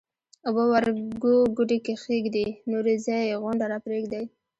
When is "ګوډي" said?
1.57-1.77